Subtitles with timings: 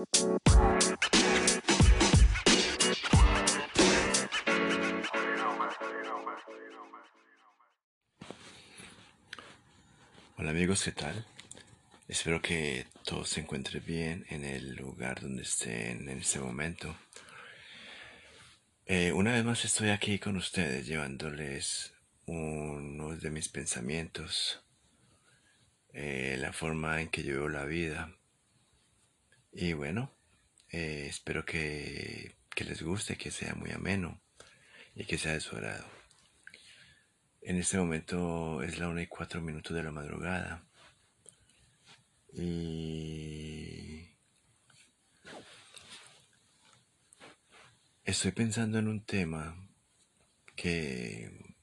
[0.00, 0.06] Hola
[10.50, 11.26] amigos, ¿qué tal?
[12.08, 16.96] Espero que todos se encuentren bien en el lugar donde estén en este momento.
[18.86, 21.92] Eh, una vez más estoy aquí con ustedes llevándoles
[22.24, 24.64] uno de mis pensamientos,
[25.92, 28.16] eh, la forma en que yo veo la vida.
[29.52, 30.12] Y bueno,
[30.70, 34.20] eh, espero que, que les guste, que sea muy ameno
[34.94, 35.86] y que sea de su agrado.
[37.42, 40.64] En este momento es la una y cuatro minutos de la madrugada.
[42.32, 44.10] Y
[48.04, 49.68] estoy pensando en un tema
[50.54, 51.56] que,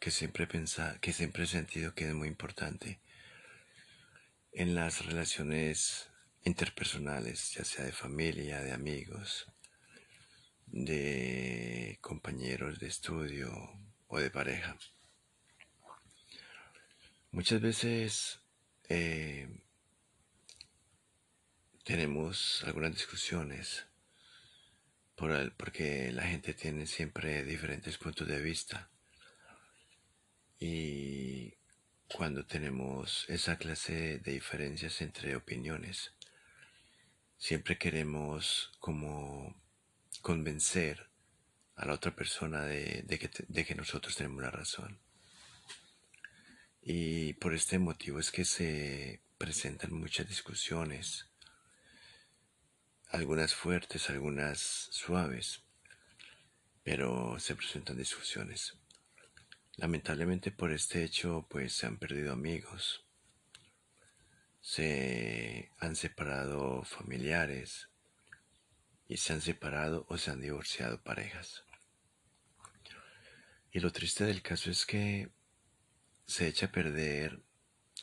[0.00, 3.00] que siempre he que siempre he sentido que es muy importante
[4.52, 6.10] en las relaciones
[6.48, 9.46] interpersonales, ya sea de familia, de amigos,
[10.66, 13.50] de compañeros de estudio
[14.08, 14.76] o de pareja.
[17.30, 18.40] Muchas veces
[18.88, 19.48] eh,
[21.84, 23.86] tenemos algunas discusiones
[25.14, 28.90] por porque la gente tiene siempre diferentes puntos de vista
[30.58, 31.54] y
[32.08, 36.12] cuando tenemos esa clase de diferencias entre opiniones,
[37.38, 39.54] siempre queremos como
[40.20, 41.08] convencer
[41.76, 44.98] a la otra persona de, que, de que nosotros tenemos la razón.
[46.82, 51.26] Y por este motivo es que se presentan muchas discusiones,
[53.10, 54.58] algunas fuertes, algunas
[54.90, 55.62] suaves,
[56.82, 58.74] pero se presentan discusiones.
[59.76, 63.07] Lamentablemente por este hecho pues se han perdido amigos,
[64.68, 67.88] se han separado familiares
[69.08, 71.64] y se han separado o se han divorciado parejas.
[73.72, 75.30] Y lo triste del caso es que
[76.26, 77.40] se echa a perder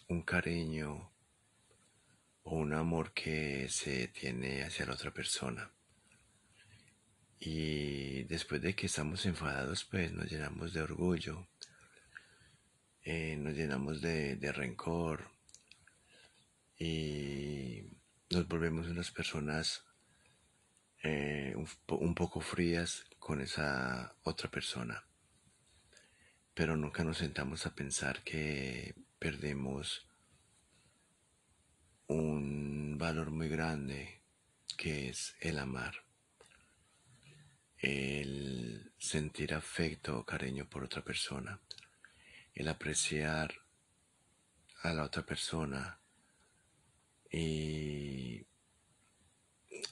[0.08, 1.14] un cariño
[2.42, 5.72] o un amor que se tiene hacia la otra persona.
[7.40, 11.48] Y después de que estamos enfadados, pues nos llenamos de orgullo,
[13.04, 15.35] eh, nos llenamos de, rencor
[16.78, 17.84] y
[18.30, 19.86] nos volvemos unas personas
[21.04, 25.06] eh, un poco frías con esa otra persona.
[26.54, 30.08] Pero nunca nos sentamos a pensar que perdemos
[32.08, 34.22] un valor muy grande
[34.78, 35.96] que es el amar,
[37.78, 41.60] el sentir afecto o cariño por otra persona,
[42.54, 43.54] el apreciar
[44.84, 46.00] a la otra persona
[47.36, 48.46] y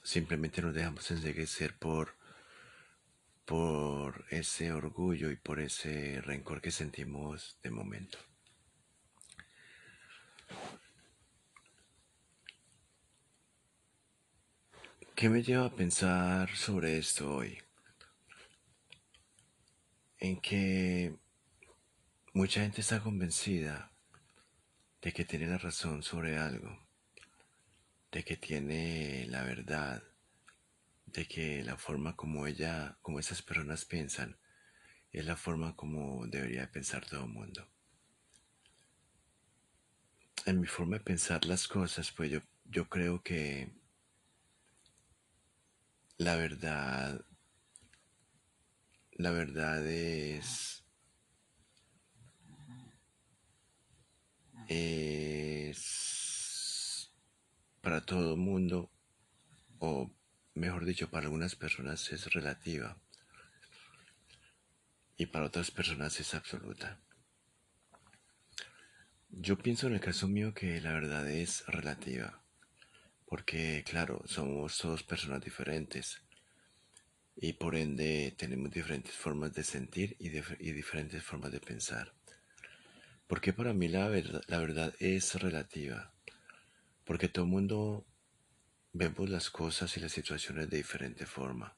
[0.01, 2.15] simplemente nos dejamos enseguecer por
[3.43, 8.17] por ese orgullo y por ese rencor que sentimos de momento.
[15.13, 17.61] ¿Qué me lleva a pensar sobre esto hoy?
[20.19, 21.13] En que
[22.33, 23.91] mucha gente está convencida
[25.01, 26.82] de que tiene la razón sobre algo,
[28.13, 30.03] de que tiene la verdad,
[31.07, 34.37] de que la forma como ella, como esas personas piensan,
[35.11, 37.67] es la forma como debería pensar todo el mundo.
[40.45, 43.73] En mi forma de pensar las cosas, pues yo, yo creo que
[46.17, 47.25] la verdad,
[49.13, 50.85] la verdad es,
[54.67, 56.12] es
[57.83, 58.89] para todo el mundo
[59.79, 60.09] o
[60.53, 62.97] mejor dicho, para algunas personas es relativa
[65.17, 67.01] y para otras personas es absoluta.
[69.27, 72.41] Yo pienso en el caso mío que la verdad es relativa,
[73.25, 76.21] porque claro, somos todos personas diferentes
[77.35, 82.13] y por ende tenemos diferentes formas de sentir y, diferentes formas de pensar.
[83.27, 86.12] Porque para mí la verdad, la verdad es relativa,
[87.03, 88.05] porque todo el mundo
[88.93, 91.75] vemos las cosas y las situaciones de diferente forma.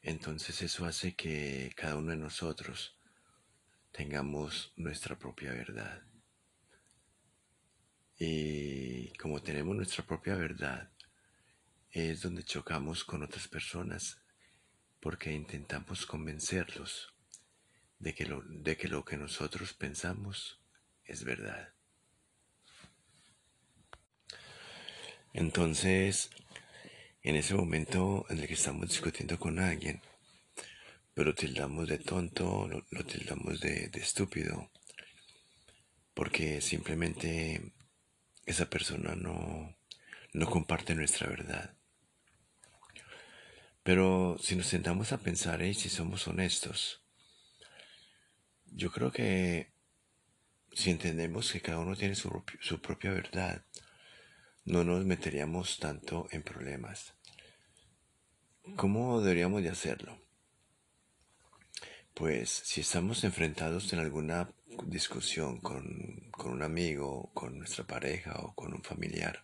[0.00, 2.96] Entonces eso hace que cada uno de nosotros
[3.92, 6.02] tengamos nuestra propia verdad.
[8.18, 10.90] Y como tenemos nuestra propia verdad,
[11.90, 14.18] es donde chocamos con otras personas
[15.00, 17.12] porque intentamos convencerlos
[17.98, 20.60] de que lo, de que, lo que nosotros pensamos
[21.04, 21.74] es verdad.
[25.34, 26.30] Entonces,
[27.22, 30.00] En ese momento en el que estamos discutiendo con alguien,
[31.14, 34.70] pero lo tildamos de tonto, lo, tildamos de, de estúpido,
[36.14, 37.72] porque simplemente
[38.46, 39.76] esa persona no,
[40.32, 41.74] no comparte nuestra verdad.
[43.82, 47.02] Pero si nos sentamos a pensar y si somos honestos,
[48.66, 49.72] yo creo que
[50.72, 53.64] si entendemos que cada uno tiene su, su propia verdad,
[54.64, 57.14] no nos meteríamos tanto en problemas.
[58.76, 60.20] ¿Cómo deberíamos de hacerlo?
[62.14, 64.52] Pues si estamos enfrentados en alguna
[64.86, 69.42] discusión con, con, un amigo, con nuestra pareja o con un familiar,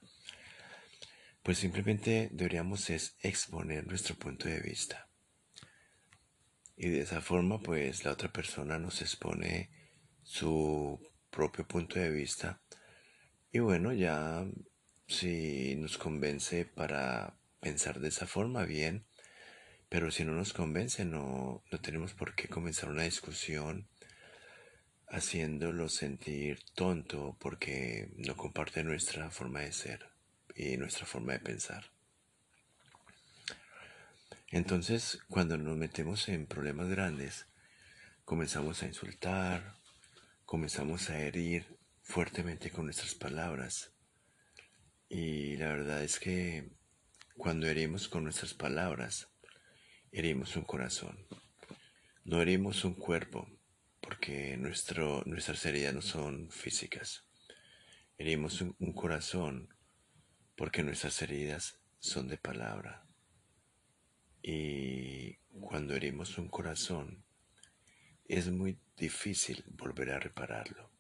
[1.43, 5.09] pues simplemente deberíamos es exponer nuestro punto de vista.
[6.76, 9.71] Y de esa forma pues la otra persona nos expone
[10.23, 11.00] su
[11.31, 12.61] propio punto de vista
[13.50, 14.47] y bueno ya
[15.08, 19.05] si nos convence para pensar de esa forma bien
[19.88, 23.88] pero si no nos convence no, no tenemos por qué comenzar una discusión
[25.10, 30.06] haciéndolo sentir tonto porque no comparte nuestra forma de ser
[30.55, 31.90] y nuestra forma de pensar.
[34.50, 37.46] Entonces, cuando nos metemos en problemas grandes,
[38.25, 39.75] comenzamos a insultar,
[40.44, 43.93] comenzamos a herir fuertemente con nuestras palabras.
[45.08, 46.70] Y la verdad es que
[47.37, 49.31] cuando herimos con nuestras palabras,
[50.12, 51.26] herimos un corazón.
[52.25, 53.49] No herimos un cuerpo,
[54.00, 57.25] porque nuestro, nuestras heridas no son físicas.
[58.19, 59.75] Herimos un, un corazón
[60.56, 63.06] porque nuestras heridas son de palabra.
[64.43, 67.25] Y cuando herimos un corazón,
[68.26, 70.98] es muy difícil volver a repararlo.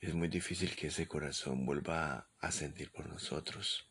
[0.00, 3.88] Es muy difícil que ese corazón vuelva a sentir por nosotros.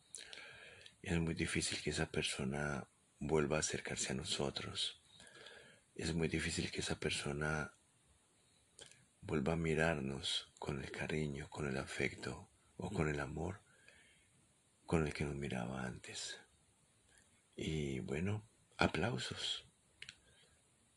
[1.02, 2.88] Es muy difícil que esa persona
[3.20, 5.02] vuelva a acercarse a nosotros
[5.98, 7.74] es muy difícil que esa persona
[9.22, 13.62] vuelva a mirarnos con el cariño, con el afecto o con el amor
[14.86, 16.40] con el que nos miraba antes.
[17.56, 19.66] Y bueno, aplausos.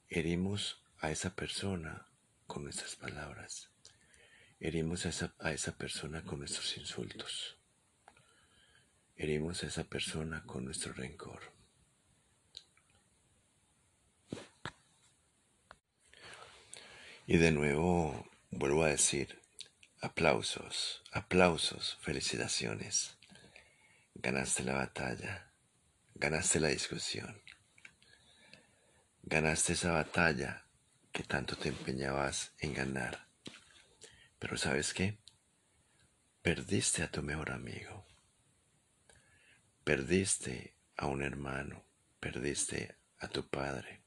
[0.09, 2.07] Herimos a esa persona
[2.47, 3.71] con nuestras palabras.
[4.61, 7.57] Herimos a esa, a esa persona con nuestros insultos.
[9.17, 11.41] Herimos a esa persona con nuestro rencor.
[17.27, 19.41] Y de nuevo vuelvo a decir,
[20.03, 23.17] aplausos, aplausos, felicitaciones.
[24.15, 25.51] Ganaste la batalla,
[26.15, 27.41] ganaste la discusión,
[29.23, 30.67] ganaste esa batalla
[31.12, 33.30] que tanto te empeñabas en ganar.
[34.40, 35.19] Pero ¿sabes qué?
[36.40, 38.06] Perdiste a tu mejor amigo,
[39.84, 41.84] perdiste a un hermano,
[42.19, 44.02] perdiste a tu padre,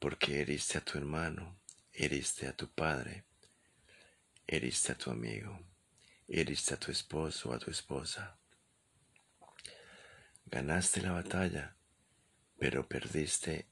[0.00, 1.60] porque heriste a tu hermano,
[1.92, 3.24] heriste a tu padre,
[4.48, 5.60] heriste a tu amigo,
[6.26, 8.36] heriste a tu esposo o a tu esposa.
[10.46, 11.76] Ganaste la batalla,
[12.58, 13.68] pero perdiste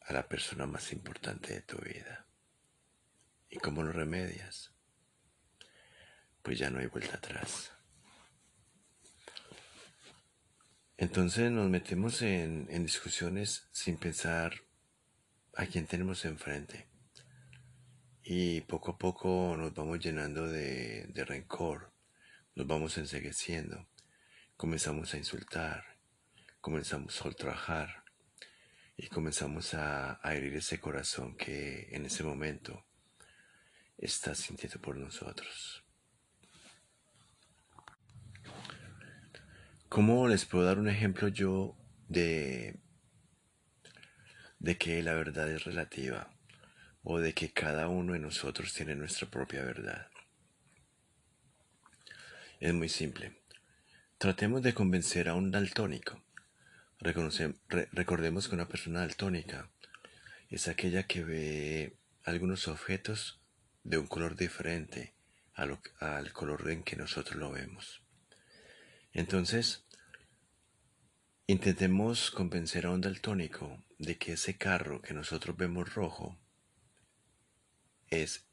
[0.00, 2.29] a la persona más importante de tu vida.
[3.50, 4.72] ¿Y cómo lo remedias?
[6.42, 7.72] Pues ya no hay vuelta atrás.
[10.96, 14.52] Entonces nos metemos en, en discusiones sin pensar
[15.54, 16.88] a quién tenemos enfrente.
[18.22, 21.92] Y poco a poco nos vamos llenando de, rencor,
[22.54, 23.88] nos vamos ensegueciendo,
[24.56, 25.98] comenzamos a insultar,
[26.60, 28.04] comenzamos a ultrajar
[28.96, 32.86] y comenzamos a, a herir ese corazón que en ese momento
[34.00, 35.84] está sintiendo por nosotros.
[39.88, 41.76] ¿Cómo les puedo dar un ejemplo yo
[42.08, 42.80] de,
[44.58, 46.30] de que la verdad es relativa?
[47.02, 50.08] o de que cada uno de nosotros tiene nuestra propia verdad.
[52.58, 53.40] Es muy simple.
[54.18, 56.22] Tratemos de convencer a un daltónico.
[56.98, 59.70] recordemos que una persona daltónica
[60.50, 63.39] es aquella que ve algunos objetos
[63.82, 65.14] de un color diferente
[65.54, 68.02] al color en que nosotros lo vemos.
[69.12, 69.84] Entonces,
[71.46, 76.38] intentemos convencer a un daltónico de que ese carro que nosotros vemos rojo
[78.08, 78.46] es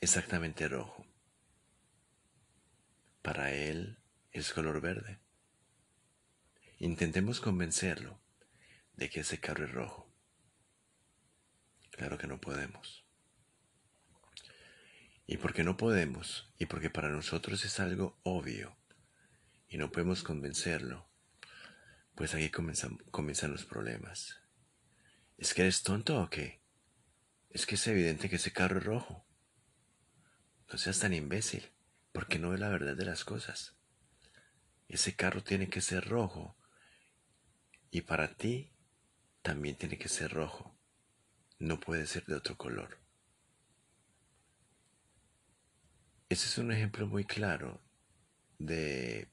[0.00, 1.06] exactamente rojo.
[3.22, 3.98] Para él
[4.32, 5.18] es color verde.
[6.78, 8.20] Intentemos convencerlo
[8.94, 10.12] de que ese carro es rojo.
[11.90, 13.04] Claro que no podemos.
[15.26, 18.76] Y porque no podemos, y porque para nosotros es algo obvio,
[19.68, 21.08] y no podemos convencerlo,
[22.14, 24.40] pues aquí comienzan, comienzan los problemas.
[25.38, 26.62] ¿Es que eres tonto o qué?
[27.50, 29.26] Es que es evidente que ese carro es rojo.
[30.70, 31.70] No seas tan imbécil,
[32.12, 33.76] porque no ve la verdad de las cosas.
[34.88, 36.56] Ese carro tiene que ser rojo
[37.90, 38.72] y para ti
[39.42, 40.78] también tiene que ser rojo.
[41.58, 43.01] No puede ser de otro color.
[46.32, 47.78] Ese es un ejemplo muy claro
[48.58, 49.28] de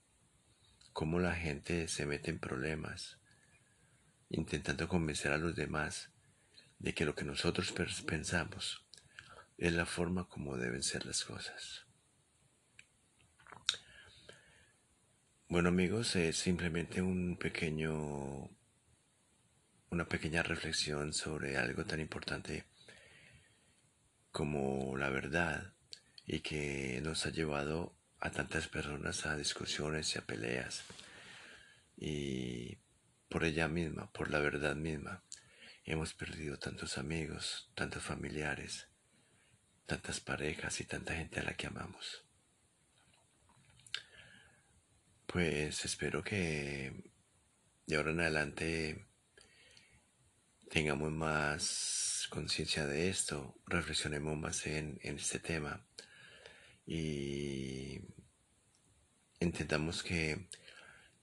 [0.91, 3.21] cómo la gente se mete en problemas
[4.27, 6.11] intentando convencer a los demás
[6.77, 7.73] de que lo que nosotros
[8.05, 8.85] pensamos
[9.57, 11.85] es la forma como deben ser las cosas.
[15.47, 18.49] Bueno amigos, es simplemente un pequeño
[19.89, 22.65] una pequeña reflexión sobre algo tan importante
[24.31, 25.78] como la verdad
[26.31, 30.83] y que nos ha llevado a tantas personas a discusiones y a peleas
[31.97, 32.77] y
[33.27, 35.23] por ella misma, por la verdad misma,
[35.85, 38.87] hemos perdido tantos amigos, tantos familiares,
[39.87, 42.23] tantas parejas y tanta gente a la que amamos.
[45.25, 47.11] Pues espero que
[47.87, 49.07] de ahora en adelante
[50.69, 55.88] tengamos más conciencia de esto, reflexionemos más en, en este tema
[56.91, 58.01] y
[59.39, 60.47] entendamos que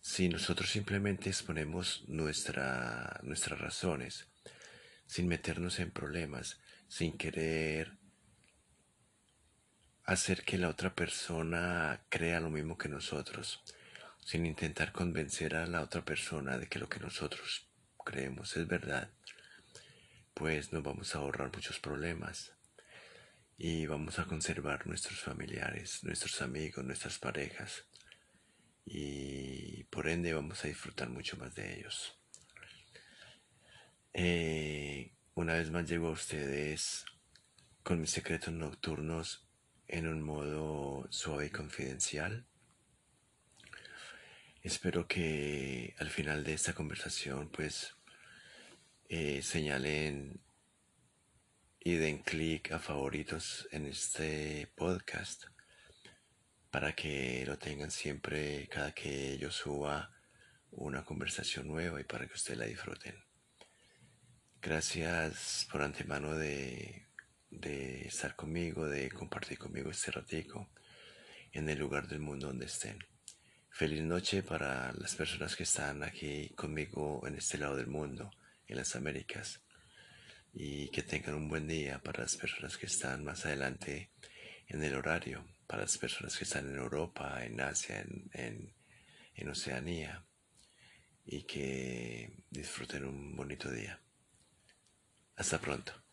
[0.00, 4.28] si nosotros simplemente exponemos nuestra, nuestras razones,
[5.06, 7.98] sin meternos en problemas, sin querer
[10.04, 13.60] hacer que la otra persona crea lo mismo que nosotros,
[14.24, 17.66] sin intentar convencer a la otra persona de que lo que nosotros
[18.04, 19.10] creemos es verdad,
[20.32, 22.55] pues nos vamos a ahorrar muchos problemas
[23.58, 27.86] y vamos a conservar nuestros familiares, nuestros amigos, nuestras parejas
[28.84, 32.18] y por ende vamos a disfrutar mucho más de ellos.
[34.12, 37.04] Eh, una vez más llego a ustedes
[37.82, 39.46] con mis secretos nocturnos
[39.88, 42.46] en un modo suave y confidencial.
[44.62, 47.94] Espero que al final de esta conversación pues
[49.08, 50.40] eh, señalen
[51.86, 55.44] y den clic a favoritos en este podcast
[56.68, 60.10] para que lo tengan siempre cada que yo suba
[60.72, 63.14] una conversación nueva y para que ustedes la disfruten.
[64.60, 67.06] Gracias por antemano de,
[67.50, 70.68] de estar conmigo, de compartir conmigo este ratico
[71.52, 72.98] en el lugar del mundo donde estén.
[73.70, 78.32] Feliz noche para las personas que están aquí conmigo en este lado del mundo,
[78.66, 79.60] en las Américas
[80.58, 84.10] y que tengan un buen día para las personas que están más adelante
[84.68, 88.72] en el horario, para las personas que están en Europa, en Asia, en,
[89.34, 90.24] en Oceanía
[91.26, 94.00] y que disfruten un bonito día.
[95.36, 96.05] Hasta pronto.